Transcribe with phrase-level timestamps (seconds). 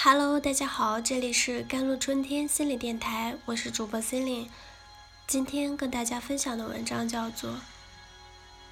[0.00, 4.48] Hello，大家好，这里是甘露春天心理电台，我是主播心灵。
[5.26, 7.50] 今天跟大家分享的文章叫做《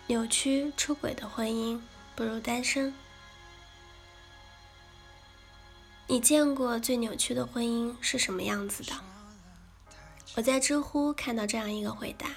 [0.06, 1.80] 扭曲出轨的婚姻
[2.14, 2.92] 不如单身》。
[6.06, 8.92] 你见过最扭曲的婚姻是什么样子的？
[10.36, 12.28] 我在知乎看到这样一个回答：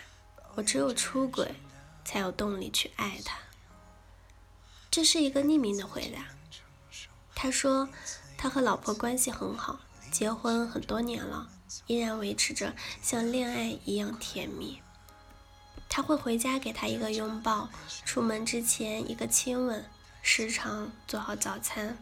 [0.56, 1.54] 我只有出轨，
[2.04, 3.38] 才有动力去爱他。
[4.90, 6.26] 这是一个匿名的回答。
[7.36, 7.88] 他说。
[8.42, 11.50] 他和老婆关系很好，结婚很多年了，
[11.88, 14.82] 依然维持着像恋爱一样甜蜜。
[15.90, 17.68] 他会回家给他一个拥抱，
[18.06, 19.84] 出门之前一个亲吻，
[20.22, 21.98] 时常做好早餐。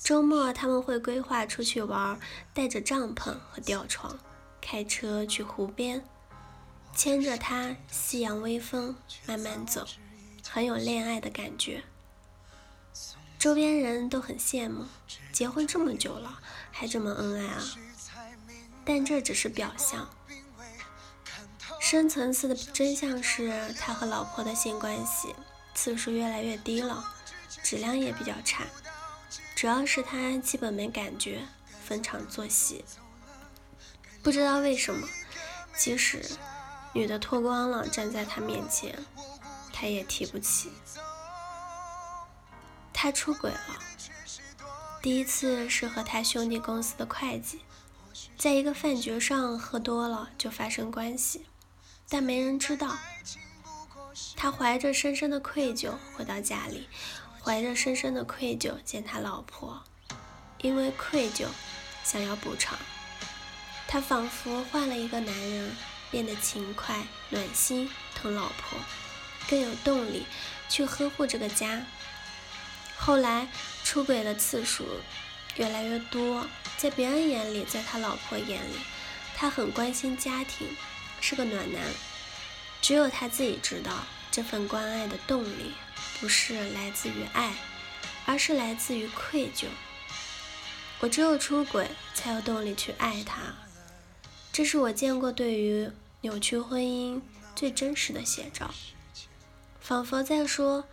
[0.00, 2.18] 周末他们会规划出去玩，
[2.52, 4.18] 带着帐篷和吊床，
[4.60, 6.04] 开车去湖边，
[6.92, 9.86] 牵着他，夕阳微风，慢慢走，
[10.50, 11.84] 很有恋爱的感觉。
[13.44, 14.86] 周边人都很羡慕，
[15.30, 16.40] 结婚这么久了
[16.72, 17.62] 还这么恩爱啊！
[18.86, 20.08] 但这只是表象，
[21.78, 25.34] 深层次的真相是他和老婆的性关系
[25.74, 27.04] 次数越来越低了，
[27.62, 28.64] 质量也比较差，
[29.54, 31.46] 主要是他基本没感觉，
[31.84, 32.82] 逢场作戏。
[34.22, 35.06] 不知道为什么，
[35.76, 36.24] 即使
[36.94, 39.04] 女的脱光了站在他面前，
[39.70, 40.72] 他也提不起。
[43.04, 43.78] 他出轨了，
[45.02, 47.60] 第一次是和他兄弟公司的会计，
[48.38, 51.44] 在一个饭局上喝多了就发生关系，
[52.08, 52.96] 但没人知道。
[54.34, 56.88] 他怀着深深的愧疚回到家里，
[57.42, 59.82] 怀着深深的愧疚见他老婆，
[60.62, 61.46] 因为愧疚
[62.02, 62.78] 想要补偿。
[63.86, 65.76] 他仿佛换了一个男人，
[66.10, 68.78] 变得勤快、暖心、疼老婆，
[69.46, 70.24] 更有动力
[70.70, 71.84] 去呵护这个家。
[72.96, 73.48] 后来
[73.82, 74.86] 出轨的次数
[75.56, 78.76] 越来越多，在别人眼里，在他老婆眼里，
[79.36, 80.66] 他很关心家庭，
[81.20, 81.82] 是个暖男。
[82.80, 83.92] 只有他自己知道，
[84.30, 85.72] 这份关爱的动力
[86.18, 87.54] 不是来自于爱，
[88.26, 89.66] 而是来自于愧疚。
[91.00, 93.54] 我只有出轨，才有动力去爱他。
[94.52, 95.90] 这是我见过对于
[96.22, 97.20] 扭曲婚姻
[97.54, 98.72] 最真实的写照，
[99.80, 100.84] 仿佛在说。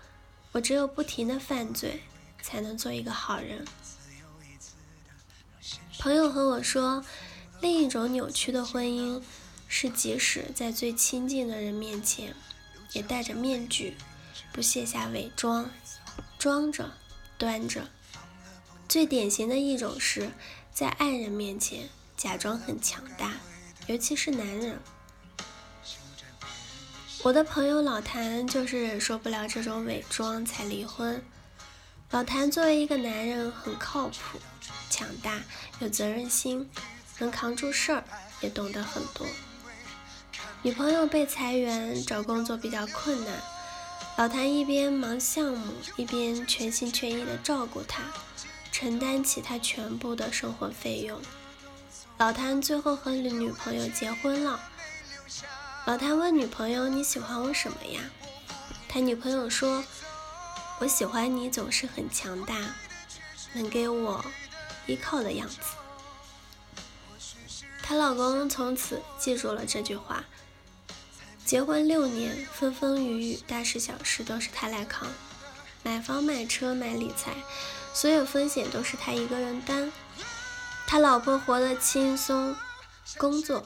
[0.53, 2.01] 我只有不停的犯罪，
[2.41, 3.65] 才能做一个好人。
[5.99, 7.05] 朋友和我说，
[7.61, 9.21] 另一种扭曲的婚姻
[9.67, 12.35] 是，即使在最亲近的人面前，
[12.91, 13.95] 也戴着面具，
[14.51, 15.69] 不卸下伪装，
[16.37, 16.91] 装着，
[17.37, 17.89] 端着。
[18.89, 20.31] 最典型的一种是
[20.73, 21.87] 在爱人面前
[22.17, 23.37] 假装很强大，
[23.87, 24.77] 尤其是男人。
[27.23, 31.23] 我的朋友老谭就是忍受不了这种伪装才离婚。
[32.09, 34.39] 老谭作为一个男人，很靠谱、
[34.89, 35.39] 强大、
[35.79, 36.67] 有责任心，
[37.19, 38.03] 能扛住事儿，
[38.41, 39.27] 也懂得很多。
[40.63, 43.35] 女朋友被裁员，找工作比较困难，
[44.17, 48.01] 老谭一边忙项目，一边全心全意的照顾她，
[48.71, 51.21] 承担起她全部的生活费用。
[52.17, 54.59] 老谭最后和女朋友结婚了。
[55.85, 58.01] 老谭问女朋友：“你喜欢我什么呀？”
[58.87, 59.83] 他女朋友说
[60.79, 62.55] ：“我喜欢你总是很强大，
[63.53, 64.23] 能给我
[64.85, 65.57] 依靠的样子。”
[67.81, 70.23] 她老公从此记住了这句话。
[71.43, 75.07] 结婚六年，风风雨雨、大事小事都是他来扛，
[75.83, 77.33] 买房、买车、买理财，
[77.93, 79.91] 所有风险都是他一个人担。
[80.85, 82.55] 他老婆活得轻松，
[83.17, 83.65] 工作。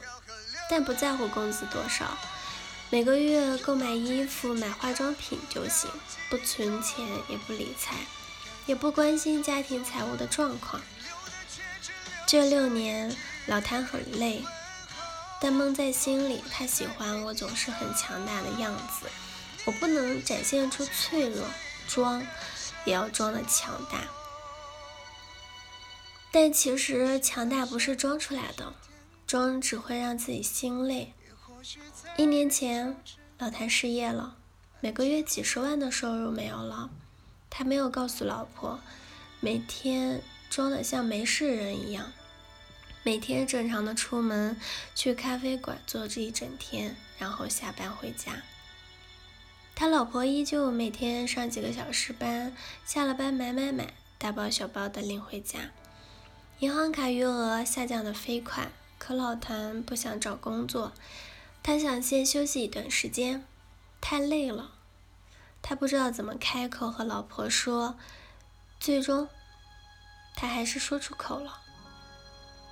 [0.69, 2.17] 但不在乎工资多少，
[2.89, 5.89] 每个月购买衣服、买化妆品就行，
[6.29, 7.95] 不存钱，也不理财，
[8.65, 10.81] 也不关心家庭财务的状况。
[12.27, 13.15] 这六年，
[13.45, 14.43] 老谭很累，
[15.39, 19.07] 但闷在心里，他喜欢我总是很强大的样子。
[19.65, 21.45] 我不能展现出脆弱，
[21.87, 22.25] 装
[22.85, 23.99] 也要装的强大。
[26.31, 28.73] 但其实强大不是装出来的。
[29.27, 31.13] 装只会让自己心累。
[32.17, 32.95] 一年前，
[33.39, 34.37] 老谭失业了，
[34.81, 36.89] 每个月几十万的收入没有了。
[37.49, 38.79] 他没有告诉老婆，
[39.39, 42.11] 每天装的像没事人一样，
[43.01, 44.59] 每天正常的出门
[44.93, 48.43] 去咖啡馆坐着一整天，然后下班回家。
[49.73, 52.55] 他老婆依旧每天上几个小时班，
[52.85, 55.71] 下了班买买买，大包小包的领回家。
[56.59, 58.69] 银行卡余额下降的飞快。
[59.05, 60.91] 可老谭不想找工作，
[61.61, 63.45] 他想先休息一段时间，
[64.01, 64.71] 太累了。
[65.61, 67.95] 他不知道怎么开口和老婆说，
[68.79, 69.29] 最终
[70.35, 71.61] 他还是说出口了。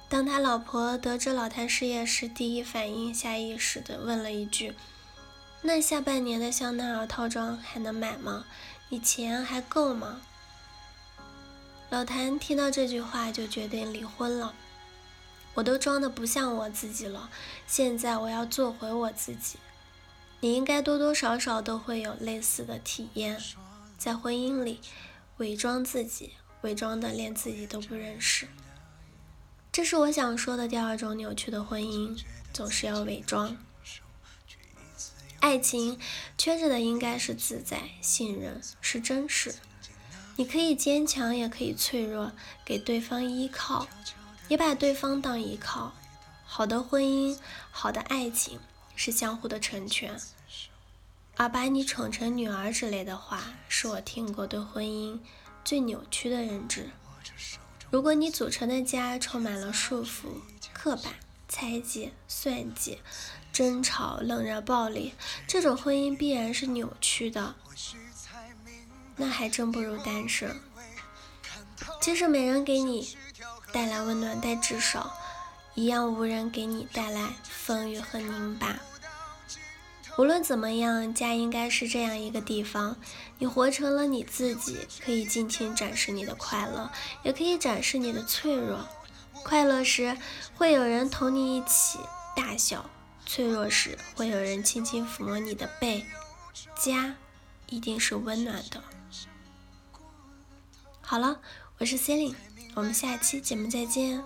[0.09, 4.73] 当他老婆得知老谭失业时，第一反应下意识的问了一句
[5.61, 8.45] ：“那下半年的香奈儿套装还能买吗？
[8.89, 10.19] 你钱还够吗？”
[11.91, 14.55] 老谭听到这句话就决定离婚了。
[15.55, 17.29] 我都装的不像我自己了，
[17.67, 19.57] 现在我要做回我自己。
[20.39, 23.41] 你应该多多少少都会有类似的体验，
[23.97, 24.81] 在婚姻里
[25.37, 28.47] 伪装自己，伪装的连自己都不认识。
[29.71, 32.19] 这是我想说的第二种扭曲的婚姻，
[32.51, 33.57] 总是要伪装。
[35.39, 35.99] 爱情
[36.37, 39.55] 缺着的应该是自在、信任，是真实。
[40.35, 42.31] 你可以坚强，也可以脆弱，
[42.65, 43.87] 给对方依靠，
[44.47, 45.93] 也把对方当依靠。
[46.45, 47.37] 好的婚姻，
[47.71, 48.59] 好的爱情，
[48.95, 50.19] 是相互的成全。
[51.35, 55.19] 而把你宠成女儿之类的话，是我听过对婚姻
[55.65, 56.91] 最扭曲的认知。
[57.89, 60.41] 如果你组成的家充满了束缚、
[60.73, 61.13] 刻板、
[61.47, 62.99] 猜忌、算计、
[63.51, 65.13] 争吵、冷热、暴力，
[65.47, 67.55] 这种婚姻必然是扭曲的。
[69.15, 70.59] 那还真不如单身。
[71.99, 73.15] 即使没人给你
[73.73, 75.17] 带来温暖，但至少
[75.73, 78.79] 一样无人给你带来风雨和泥巴。
[80.15, 82.95] 无论怎么样，家应该是这样一个地方，
[83.39, 86.91] 你活成了你自己，可以尽情展示你的快乐，
[87.23, 88.87] 也可以展示你的脆弱。
[89.43, 90.15] 快乐时
[90.55, 91.97] 会有人同你一起
[92.35, 92.87] 大笑，
[93.25, 96.05] 脆弱时会有人轻轻抚摸你的背。
[96.75, 97.15] 家
[97.67, 98.83] 一定是温暖的。
[101.01, 101.39] 好了，
[101.83, 102.35] 我是 c e l i n e
[102.75, 104.23] 我们下期节目再见。